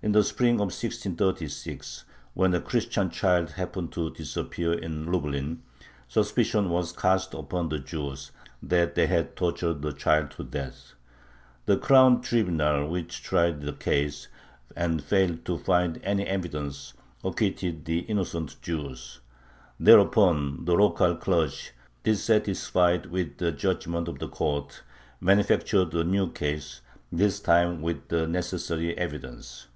In 0.00 0.12
the 0.12 0.22
spring 0.22 0.54
of 0.54 0.70
1636, 0.72 2.04
when 2.32 2.54
a 2.54 2.60
Christian 2.60 3.10
child 3.10 3.50
happened 3.50 3.90
to 3.94 4.10
disappear 4.14 4.72
in 4.72 5.10
Lublin, 5.10 5.64
suspicion 6.06 6.70
was 6.70 6.92
cast 6.92 7.34
upon 7.34 7.68
the 7.68 7.80
Jews, 7.80 8.30
that 8.62 8.94
they 8.94 9.08
had 9.08 9.34
tortured 9.34 9.82
the 9.82 9.90
child 9.92 10.30
to 10.36 10.44
death. 10.44 10.92
The 11.66 11.76
Crown 11.76 12.20
Tribunal, 12.20 12.88
which 12.88 13.24
tried 13.24 13.60
the 13.60 13.72
case, 13.72 14.28
and 14.76 15.02
failed 15.02 15.44
to 15.46 15.58
find 15.58 15.98
any 16.04 16.24
evidence, 16.26 16.94
acquitted 17.24 17.84
the 17.84 17.98
innocent 18.02 18.62
Jews. 18.62 19.18
Thereupon 19.80 20.64
the 20.64 20.74
local 20.74 21.16
clergy, 21.16 21.70
dissatisfied 22.04 23.06
with 23.06 23.38
the 23.38 23.50
judgment 23.50 24.06
of 24.06 24.20
the 24.20 24.28
court, 24.28 24.84
manufactured 25.20 25.92
a 25.92 26.04
new 26.04 26.30
case, 26.30 26.82
this 27.10 27.40
time 27.40 27.82
with 27.82 28.06
the 28.06 28.28
necessary 28.28 28.96
"evidence." 28.96 29.66